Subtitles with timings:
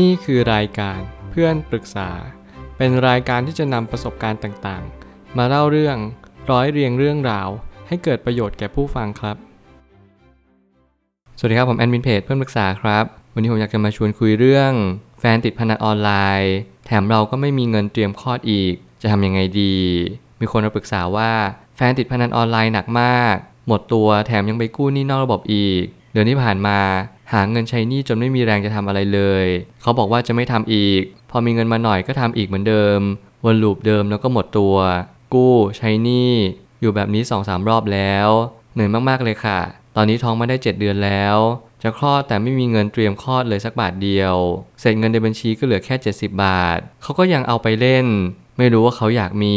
[0.00, 2.10] นี่คือรายการเพื่อนปรึกษา
[2.76, 5.96] เป็นรายการที่จะนำประสบการณ์ต่างๆ มาเล่าเรื่อง
[6.50, 7.48] ร้อยเรียงเรื่องราว
[7.88, 9.36] ให้เกิดประโยชน์แก่ผู้ฟังครับ
[11.38, 14.72] สวัสดีครับผมแอดมินเพจเพื่อนปรึกษาครับ วันนี้ผมอยากจะมาชวนคุยเรื่อง
[15.20, 16.54] แฟนติดพนันออนไลน์
[16.86, 19.76] แถมเราก็ไม่มีเงินเตรียมคลอดอีก จะทำยังไงดี
[20.40, 21.32] มีคนมาปรึกษาว่า
[21.76, 23.34] แฟนติดพนันออนไลน์หนักมาก
[23.66, 26.78] หมดตัวแถมยังไปกู้หนี้นอกระบบอีก เดือนที่ผ่านมา
[27.32, 29.46] หาเงินใช้หนี้จนไม่มีแรงจะทำอะไรเลย
[29.82, 33.00] เขาบอกว่าจะไม่ทำอีก พอมีเงินมาหน่อยก็ทำอีกเหมือนเดิม
[33.44, 34.76] วนลูปเดิมแล้วก็หมดตัว
[35.34, 36.32] กู้ใช้หนี้
[36.80, 38.28] อยู่แบบนี้2อสารอบแล้ว
[38.74, 39.60] เหนื่อยมากๆเลยค่ะ
[39.96, 41.36] ตอนนี้ท้องมาได้ 7 เดือนแล้ว
[41.82, 44.34] จะคลอดแต่ไม่มีเงินเตรียมคลอดเลยสักบาทเดียว
[44.80, 48.06] เสร็จเงินในบัญชีก็เหลือแค่ 70 บาท เขาก็ยังเอาไปเล่น
[48.58, 49.56] ไม่รู้ว่าเขาอยากมี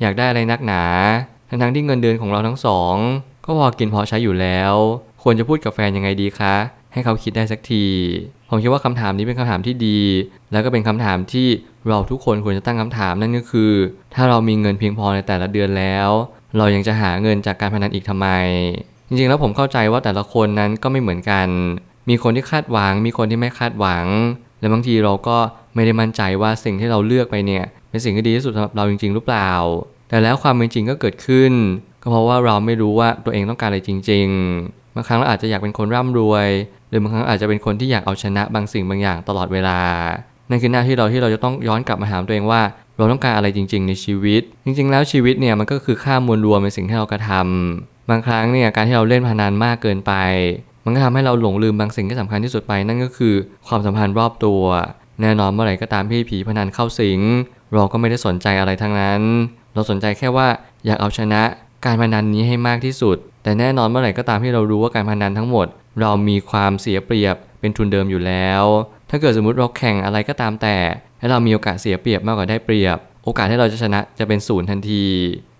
[0.00, 0.84] อยากได้อะไรนักหนา
[1.48, 2.94] ทั้งๆที่เงินเดือนของเราทั้งสอง
[3.44, 4.74] ก็พอกินพอใช้อยู่แล้ว
[5.22, 6.54] ควรจะพูดกับแฟนยังไงดีคะ
[6.92, 7.84] ให้เขาคิดได้สักที
[8.50, 10.00] ผมคิดว่าคำถามนี้เป็นคำถามที่ดี
[10.52, 11.48] แล้วก็เป็นคำถามที่
[11.88, 13.72] เราทุกคนควรจะตั้งคำถามนั่นก็คือ
[14.14, 16.08] ถ้าเรามีเงินเพียงพอในแต่ละเดือนแล้ว
[16.58, 18.28] เรายังจะหาเงินจากการพนันอีกทำไม
[19.08, 21.48] จริงๆ แล้วผมเข้าใจว่าแต่ละคนนั้นก็ไม่เหมือนกัน
[22.08, 24.06] มีคนที่คาดหวัง มีคนที่ไม่คาดหวัง
[24.60, 25.36] และบางทีเราก็
[25.74, 29.50] ไม่ได้มั่นใจว่าสิ่งที่เราเลือกไปเนี่ยเป็นสิ่งที่ดีที่สุดสำหรับเราจริง ๆ หรือเปล่า
[30.08, 31.52] แต่แล้วความเป็นจริงก็เกิดขึ้น
[32.02, 34.26] ก็เพราะว่าเราไม่รู้ว่าตัวเองต้องการอะไรจริง
[34.58, 36.48] ๆ บางครั้งเราอาจจะอยากเป็นคนร่ำรวย
[36.88, 39.78] หรือบางครั้งอาจจะเป็นคนที่อยากเอาชนะบางสิ่งบางอย่างตลอดเวลา
[40.50, 42.62] นั่นคือหน้าที่เราที่เราจะต้องย้อนกลับมาถามตัวเองว่า
[42.96, 50.12] เราต้องการอะไรจริง ๆ ในชีวิต จริง ๆ แล้วชีวิตเนี่ยมันก็คือค่ามวลรวมเป็นสิ่งที่เรากระทำบางครั้งเนี่ยการที่เราเล่นพนันมากเกินไป
[50.84, 53.34] มันก็ทำให้เราหลงลืมบางสิ่งที่สำคัญที่สุดไป นั่นก็คือ
[53.68, 54.62] ความสัมพันธ์รอบตัว
[55.20, 57.20] แน่นอนเมื่อไหร่ก็ตามที่ผีพนันเข้าสิง
[57.74, 59.20] เราก็ไม่ได้สนใจอะไรทั้งนั้น
[59.74, 60.48] เราสนใจแค่ว่า
[60.86, 61.42] อยากเอาชนะ
[61.84, 65.66] การพนันนี้ให้มากที่สุด แต่แน่นอนเมื่อไหร่ก็ตามที่เรารู้ว่าการพนันทั้งหมด
[66.00, 68.64] เรามีความเสียเปรียบเป็นทุนเดิมอยู่แล้ว
[69.10, 70.76] ถ้าเกิดสมมติเราแข่งอะไรก็ตามแต่
[71.18, 75.04] ให้เรามีโอกาสเสียเปรียบมากกว่าได้เปรียบ โอกาสที่เราจะชนะจะเป็นศูนย์ทันที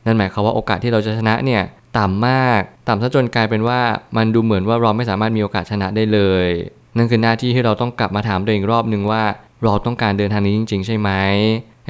[0.07, 1.63] นั่นหมายความว่าโอกาสที่เราจะชนะเนี่ย
[1.99, 3.81] ต่ำมาก ต่ำซะจนกลายเป็นว่า
[4.17, 6.49] มันดูเหมือนว่าเราไม่สามารถมีโอกาสชนะได้เลย
[6.97, 9.23] นั่นคือหน้าที่ที่เราต้องกลับมาถามตัวเองรอบหนึ่งว่า
[9.65, 11.11] เราต้องการเดินทางนี้จริง ๆ ใช่ไหม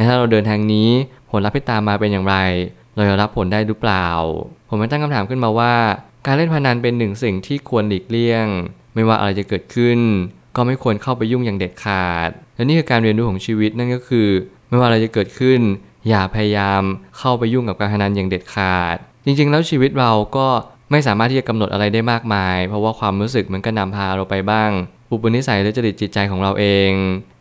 [0.09, 0.89] ถ้าเราเดินทางนี้
[1.31, 2.37] ผลลัพธ์ที่ตามมาเป็นอย่างไร
[2.95, 4.07] เราจะรับผลได้หรือเปล่า
[4.69, 5.75] ผมไม่ตั้งคำถามขึ้นมาว่า
[6.27, 8.47] การเล่นพนันเป็นหนึ่งสิ่งที่ควรหลีกเลี่ยง
[8.95, 9.99] ไม่ว่าอะไรจะเกิดขึ้น
[10.57, 14.29] ก็ไม่ควรเข้าไปยุ่งอย่างเด็ดขาด และนี่คือการเรียนรู้ของชีวิตนั่นก็คือ
[14.69, 15.61] ไม่ว่าอะไรจะเกิดขึ้น
[16.09, 16.83] อย่าพยายาม
[17.19, 20.47] เข้าไปยุ่งกับการพนันอย่างเด็ดขาด จริงๆ แล้วชีวิตเราก็
[20.91, 24.71] ไม่สามารถที่จะกำหนดอะไรได้มากมาย เพราะว่าความรู้สึกมันก็นำพาเราไปบ้าง
[25.13, 26.91] อุปนิสัยและจริตจิตใจของเราเอง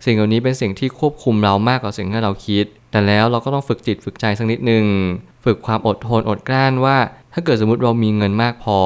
[0.06, 4.86] สิ่งเหล่านี้เป็นสิ่งที่ควบคุมเรามากกว่าสิ่งที่เราคิด แต่แล้วเราก็ต้องฝึกจิตฝึกใจสักนิดหนึ่ง
[5.46, 6.98] ฝึกความอดทนอดกลั้นว่า
[7.34, 8.80] ถ้าเกิดสมมติเรามีเงินมากพอ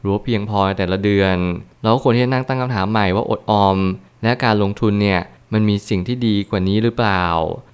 [0.00, 1.36] หรือเพียงพอแต่ละเดือน
[1.82, 3.76] เราก็ควรที่จะนั่งตั้งคำถามใหม่ว่าอดออม
[4.22, 5.20] และการลงทุนเนี่ย
[5.52, 7.24] มันมีสิ่งที่ดีกว่านี้หรือเปล่า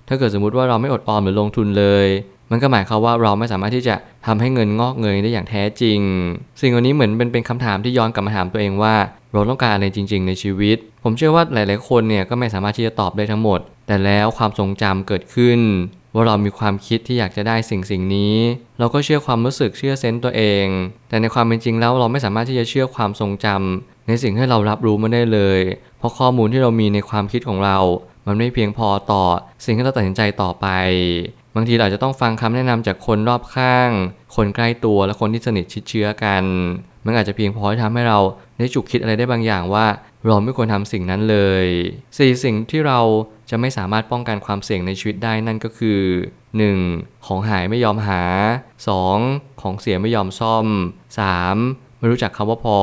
[0.08, 2.06] ถ้าเกิดสมมติว่าเราไม่อดออมหรือลงทุนเลย
[2.50, 3.94] มันก็หมายความว่าเราไม่สามารถที่จะ
[4.26, 6.00] ทำให้เงินงอกเงยได้อย่างแท้จริง
[6.60, 8.94] สิ่งเหล่านี้เหมือนเป็นเป็นคำถามที่ย้อนกลับมาถามตัวเองว่า
[9.32, 15.60] เราต้องการอะไรจริง ๆ ในชีวิต ผมเชื่อว่าหลาย ๆ คนเนี่ยก็ไม่สามารถที่จะตอบได้ทั้งหมด แต่แล้วความทรงจำเกิดขึ้น
[16.14, 18.36] ว่าเรามีความคิดที่อยากจะได้สิ่งสิ่งนี้
[18.78, 20.66] เราก็เชื่อความรู้สึกเชื่อเซนต์ตัวเอง
[21.08, 25.60] แต่ในความเป็นจริงแล้วเราไม่สามารถที่จะเชื่อความทรงจำในสิ่งที่เรารับรู้มาได้เลย
[25.98, 27.78] เพราะข้อมูลที่เรามีในความคิดของเรา
[28.26, 29.22] มันไม่เพียงพอต่อ
[29.64, 30.66] สิ่งที่เราตัดสินใจต่อไป
[31.54, 33.90] บางทีเราจะต้องฟังคำแนะนำจากคนรอบข้าง
[34.36, 36.44] คนใกล้ตัวและคนที่สนิทชิดเชื้อกัน
[37.06, 38.18] มันอาจจะเพียงพอที่ทำให้เรา
[38.58, 39.86] ได้จุกคิดอะไรได้บางอย่างว่า
[40.26, 41.66] เราไม่ควรทำสิ่งนั้นเลย
[42.18, 43.00] สี่สิ่งที่เรา
[43.50, 46.00] จะไม่สามารถป้องกันความเสี่ยงในชีวิตได้นั่นก็คือ
[46.60, 47.26] 1.
[47.26, 48.22] ของหายไม่ยอมหา
[48.90, 49.62] 2.
[49.62, 50.66] ของเสียไม่ยอมซ่อม
[51.32, 51.98] 3.
[51.98, 52.78] ไม่รู้จักคำว่าพอ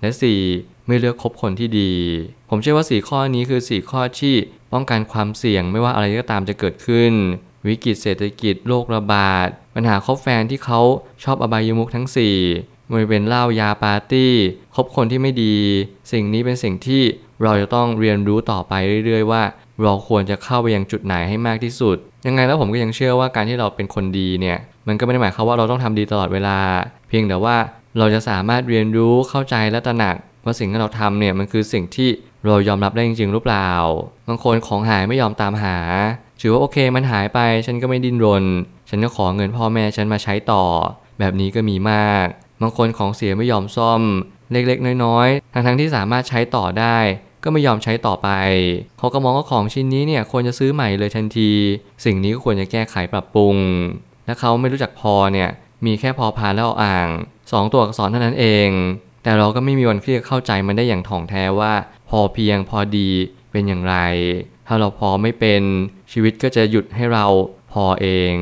[0.00, 0.10] และ
[0.48, 0.86] 4.
[0.86, 1.92] ไม่เลือกคบคนที่ดี
[2.50, 4.34] ผมเชื่อว่า 4 ข้อนี้คือ 4 ข้อที่
[4.72, 7.12] ป้องกันความเสี่ยงไม่ว่าอะไรก็ตามจะเกิดขึ้น
[7.66, 10.80] วิกฤตเศรษฐกิจโรคระบาด ปัญหาคบแฟนที่เขา
[11.24, 12.06] ชอบอบายมุกทั้ง
[12.48, 14.32] 4ไม่เป็นเหล้ายาปาร์ตี้
[14.74, 15.56] คบคนที่ไม่ดี
[16.12, 17.02] สิ่งนี้เป็นสิ่งที่
[17.42, 18.72] เราจะต้องเรียนรู้ต่อไป
[19.04, 19.42] เรื่อย ๆ ว่า
[19.82, 24.58] เราควรจะเข้าไปยังจุดไหนให้มากที่สุด ยังไงแล้วผมก็ยังเชื่อว่าการที่เราเป็นคนดีเนี่ย
[24.88, 26.58] มันก็ไม่ได้หมายความว่าเราต้องทำดีตลอดเวลา
[27.08, 27.56] เพียงแต่ว่า
[27.98, 32.08] เราจะสามารถเรียนรู้เข้าใจและตระหนักว่าสิ่งที่เราทำเนี่ยมันคือสิ่งที่
[32.46, 33.70] เรายอมรับได้จริง ๆ หรือเปล่า
[34.28, 35.76] บางคนของหายไม่ยอมตามหา
[36.44, 38.44] ถือว่าโอเคมันหายไป ฉันก็ไม่ดิ้นรน
[38.88, 40.64] ฉันก็ขอเงินพ่อแม่ฉันมาใช้ต่อ
[41.18, 42.26] แบบนี้ก็มีมาก
[42.60, 44.00] บางคนของเสียไม่ยอมซ่อม
[44.52, 46.98] เล็กๆ น้อยๆ ทั้งๆที่สามารถใช้ต่อได้
[47.44, 48.28] ก็ไม่ยอมใช้ต่อไป
[48.98, 51.50] เขาก็มองว่าของชิ้นนี้เนี่ยควรจะซื้อใหม่เลยทันที
[52.04, 53.56] สิ่งนี้ก็ควรจะแก้ไขปรับปรุง
[54.26, 55.50] และเขาไม่รู้จักพอเนี่ย
[55.86, 57.08] มีแค่พอพานแล้วอ่าง
[57.40, 58.68] 2ตัวอักษรเท่านั้นเอง
[59.22, 61.72] แต่เราก็ไม่มีวันที่จะเข้าใจมันได้อย่างถ่องแท้ว่า
[62.10, 63.10] พอเพียงพอดี
[63.50, 63.96] เป็นอย่างไร
[64.66, 65.62] ถ้าเราพอไม่เป็น
[66.12, 67.24] ชีวิตก็จะหยุดให้เรา
[67.72, 68.34] พอเอง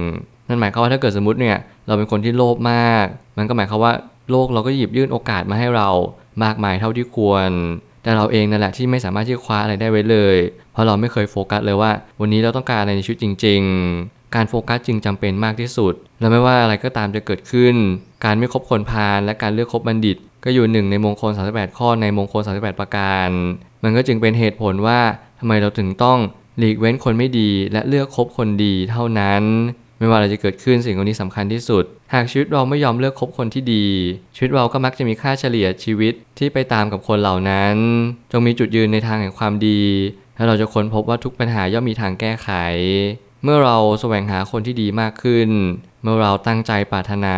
[0.49, 1.57] นั่นหมายความว่าถ้าเกิดสมมติเนี่ย
[1.87, 3.07] เราเป็นคนที่โลภมาก
[3.39, 3.93] มันก็หมายความว่า
[4.31, 5.89] โลกเราก็หยิบยื่นโอกาสมาให้เรา
[6.45, 7.51] มากมายเท่าที่ควร
[8.03, 10.37] แต่เราเองนั่นแหละที่ไม่สามารถที่จะคว้าอะไรได้ไว้เลย
[10.73, 11.91] เพราะเราไม่เคยโฟกัสเลยว่า
[12.21, 13.61] วันนี้เราต้องการอะไรในชีวิตจริง
[13.99, 17.75] ๆ การโฟกัสจึงจำเป็นมากที่สุด และไม่ว่าอะไรก็ตามจะเกิดขึ้น
[18.25, 23.29] การไม่คบคนพาลและการเลือกคบบัณฑิต ก็อยู่หนึ่งในมงคล 38 ข้อในมงคล 38 ประการ
[23.83, 25.01] มันก็จึงเป็นเหตุผลว่า
[25.41, 26.19] ทำไมเราถึงต้อง
[26.59, 29.43] หลีกเว้นคนไม่ดีและเลือกคบคนดีเท่านั้น
[29.99, 33.87] ไม่ว่าอะไรจะเกิดขึ้นสิ่งเหล่านี้สำคัญที่สุด หากชีวิตเราไม่ยอมเลือกคบคนที่ดี
[34.35, 37.77] ชีวิตเราก็มักจะมีค่าเฉลี่ยชีวิตที่ไปตามกับคนเหล่านั้น
[38.33, 39.83] จงมีจุดยืนในทางแห่งความดี
[40.37, 42.49] และเราจะค้นพบว่าทุกปัญหาย่อมมีทางแก้ไข
[43.45, 45.49] เมื่อเราแสวงหาคนที่ดีมากขึ้น
[46.03, 47.37] เมื่อเราตั้งใจปรารถนา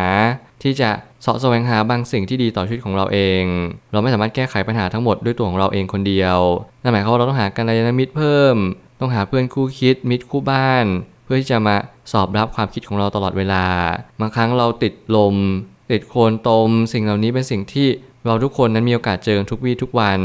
[0.63, 0.89] ที่จะ
[1.25, 3.43] สาะแสวงหาบางสิ่งที่ดีต่อชีวิตของเราเอง
[3.91, 6.37] เราไม่สามารถแก้ไขปัญหาทั้งหมดด้วยตัวของเราเองคนเดียว
[6.81, 8.55] นั่นหมายความว่าเราต้องหากัลยาณมิตรเพิ่ม
[9.03, 10.85] ต้องหาเพื่อนคู่คิดมิตรคู่บ้าน
[11.23, 11.75] เพื่อที่จะมา
[12.11, 13.65] สอบรับความคิดของเราตลอดเวลา
[14.19, 15.35] บางครั้งเราติดลม
[15.91, 17.87] ติดโคลนตม สิ่งเหล่านี้เป็นสิ่งที่
[18.25, 20.19] เราทุกคนนั้นมีโอกาสเจอทุกวี่ทุกวัน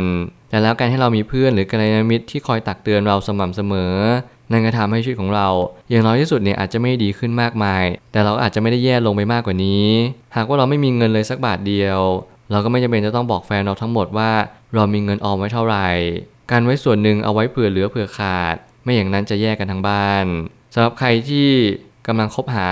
[0.50, 3.94] แต่แล้วการให้เรามีเพื่อนหรือกัลยาณมิตรที่คอยตักเตือนเราสม่ำเสมอ
[4.52, 5.48] นั่นก็ทำให้ชีวิตของเรา
[5.90, 9.86] อย่างน้อยที่สุดเนี่ยอาจจะไม่ดีขึ้นมากมาย แต่เราอาจจะไม่ได้แย่ลงไปมากกว่านี้
[10.36, 12.00] หากว่าเราไม่มีเงินเลยสักบาทเดียว
[12.50, 14.30] เราก็ไม่จำเป็นจะต้องบอกแฟนเราทั้งหมดว่า
[14.74, 15.88] เรามีเงินออมไว้เท่าไหร่
[16.50, 18.56] การไว้ส่วนหนึ่งเอาไว้เผื่อเหลือเผื่อขาด
[18.88, 20.26] ไม่อย่างนั้นจะแยกกันทั้งบ้าน
[20.74, 21.48] สำหรับใครที่
[22.06, 22.70] กำลังคบหา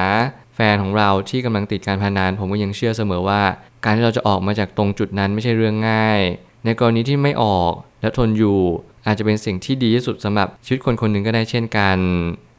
[0.55, 3.43] แฟนของเราที่กำลังติดการพนันผมก็ยังเชื่อเสมอว่า
[3.85, 6.21] การที่เราจะออกมาจากตรงจุดนั้นไม่ใช่เรื่องง่าย
[6.65, 8.59] ในกรณีที่ไม่ออกและทนอยู่
[9.07, 11.99] อาจจะเป็นสิ่งที่ดีที่สุดสำหรับชีวิตคนคนหนึ่งก็ได้เช่นกัน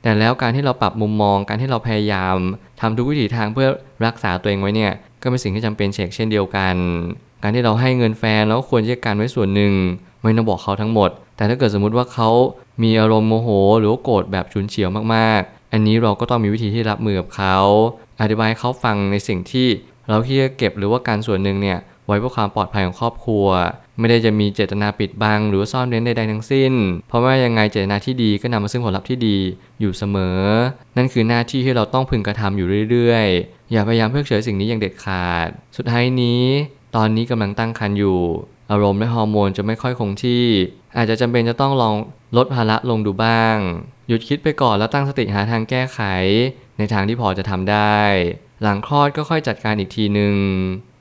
[0.03, 2.35] แต่แล้วการที่เราปรับมุมมองการที่เราพยายาม
[2.81, 3.69] ทำทุกวิถีทางเพื่อ
[4.05, 6.75] รักษาตัวเองไว้เนี่ยก็เป็นสิ่งที่จำเป็นเชกเช่นเดียวกัน
[7.43, 9.73] การที่เราให้เงินแฟนแล้วควรจะการไว้ส่วนหนึ่ง
[10.27, 12.29] ไม่ต้องบอกเขาทั้งหมด แต่ถ้าเกิดสมมุติว่าเขา
[12.83, 17.57] มีอารมณ์โมโห หรือว่าโกรธแบบฉุนเฉียวมากๆ อันนี้เราก็ต้องมีวิธีที่รับมือกับเขา
[18.21, 19.67] อธิบายให้เขาฟังในสิ่งที่
[20.09, 23.47] เราที่จะเก็บหรือว่าการส่วนหนึ่งเนี่ยไว้เพื่อความปลอดภัยของครอบครัว
[23.99, 26.73] ไม่ได้จะมีเจตนาปิดบังหรือว่าซ่อนเร้นใดๆทั้งสิ้น
[27.07, 29.37] เพราะว่ายังไงเจตนาที่ดีก็นำมาซึ่งผลลัพธ์ที่ดี
[29.79, 30.39] อยู่เสมอ
[30.97, 35.47] นั่นคือหน้าที่ที่เราต้องพึงกระทำอยู่เรื่อยๆ อย่าพยายามเพิกเฉยสิ่งนี้อย่างเด็ดขาด
[35.77, 36.43] สุดท้ายนี้
[36.95, 38.19] ตอนนี้กำลังตั้งครรภ์อยู่
[38.71, 40.45] อารมณ์และฮอร์โมนจะไม่ค่อยคงที่
[40.97, 41.95] อาจจะจำเป็นจะต้องลอง
[42.37, 43.57] ลดภาระลงดูบ้าง
[44.07, 45.99] หยุดคิดไปก่อนแล้วตั้งสติหาทางแก้ไข
[46.77, 47.99] ในทางที่พอจะทำได้
[48.63, 50.35] หลังคลอดก็ค่อยจัดการอีกทีหนึ่ง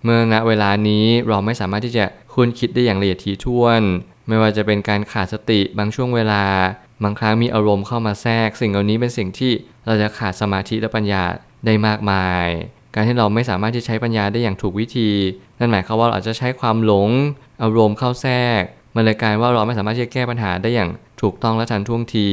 [0.05, 3.83] เมื่อณเวลานี้เราไม่สามารถที่จะคุ้นคิดได้อย่างละเอียดถี่ถ้วน
[4.29, 6.45] ไม่ว่าจะเป็นการขาดสติบางช่วงเวลา
[7.03, 9.53] บางครั้งมีอารมณ์เข้ามาแทรก สิ่งเหล่านี้เป็นสิ่งที่
[9.87, 11.23] เราจะขาดสมาธิและปัญญา
[11.67, 12.47] ได้มากมาย
[12.97, 15.11] การที่เราไม่สามารถที่ใช้ปัญญาได้อย่างถูกวิธี
[15.59, 17.09] นั่นหมายความว่าเราอาจจะใช้ความหลง
[17.63, 18.63] อารมณ์เข้าแทรก
[18.95, 20.91] มันเลยกลายว่าเราไม่สามารถที่จะแก้ปัญหาได้อย่าง
[21.23, 22.29] ถูกต้องและทันท่วงที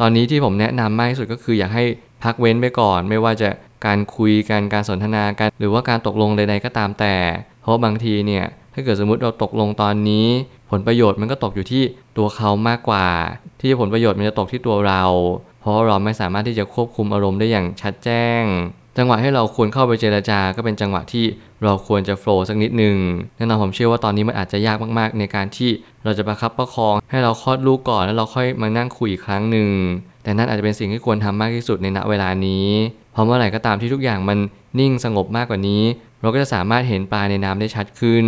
[0.00, 1.84] ตอนนี้ที่ผมแนะนำมากที่สุดก็คืออยากให้
[2.24, 3.48] พักเว้นไปก่อน ไม่ว่าจะ
[3.86, 7.14] การคุยกันการสนทนากันหรือว่าการตกลงใดๆก็ตามแต่
[7.62, 8.44] เพราะบางทีเนี่ย
[8.74, 10.26] ถ้าเกิดสมมติเราตกลงตอนนี้
[10.70, 11.82] ผลประโยชน์มันก็ตกอยู่ที่
[12.16, 13.06] ตัวเขามากกว่า
[13.60, 15.02] ที่ผลประโยชน์มันจะตกที่ตัวเรา
[15.60, 18.42] เพราะเราไม่สามารถที่จะควบคุมอารมณ์ได้อย่างชัดแจ้ง
[18.98, 21.24] จังหวะให้เราควรเข้าไปเจรจาก็เป็นจังหวะที่
[21.64, 22.96] เราควรจะโฟล์สักนิดหนึ่ง
[23.36, 25.70] แน่นอนผมเชื่อว่าตอนนี้มันอาจจะยากมากๆ ในการที่
[26.04, 29.68] เราจะประคับประคอง ให้เราคลอดลูกก่อนแล้วเราค่อยมานั่งคุยอีกครั้งหนึ่ง
[30.22, 32.66] แต่นั่นอาจจะเป็นสิ่งที่ควรทำมากที่สุดในณเวลานี้
[33.12, 34.38] เพราะเมื่อไหร่ก็ตามที่ทุกอย่างมัน
[34.80, 35.82] นิ่งสงบมากกว่านี้
[36.20, 38.26] เราก็จะสามารถเห็นปลาในน้ำได้ชัดขึ้น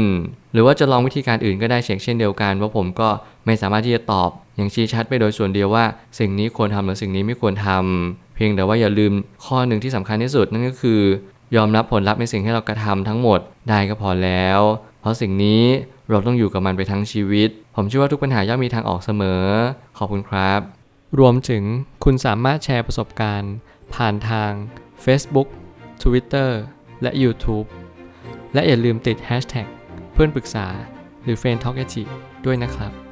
[0.53, 3.09] หรือว่าจะลองวิธีการอื่นก็ได้เช่นเช่นเดียวกันว่าผมก็
[3.47, 5.85] ไม่สามารถที่จะตอบอย่างชี้ชัดไปโดยส่วนเดียวว่า
[6.19, 9.13] สิ่งนี้ควรทำหรือสิ่งนี้ไม่ควรทำ เพียงแต่ว่าอย่าลืม
[9.45, 11.01] ข้อหนึ่งที่สำคัญที่สุดนั่นก็คือ
[11.57, 14.61] ยอมรับผลลัพธ์ในสิ่งที่เรากระทำทั้งหมดได้ก็พอแล้ว
[15.01, 15.65] เพราะสิ่งนี้
[16.11, 19.45] เราต้องอยู่กับมันไปทั้งชีวิต ผมเชื่อว่าทุกปัญหาย่อมมีทางออกเสมอ
[19.99, 20.61] ขอบคุณครับ
[21.19, 21.63] รวมถึง
[22.05, 23.55] คุณสามารถแชร์ประสบการณ์
[23.95, 24.51] ผ่านทาง
[25.05, 25.49] Facebook
[26.03, 26.51] Twitter
[27.03, 27.67] และ YouTube
[28.55, 29.67] และอย่าลืมติด Hashtag
[30.13, 30.67] เพื่อนปรึกษา
[31.23, 31.85] หรือ f r ร e n d t a l k a
[32.45, 33.08] ด้วยนะครับ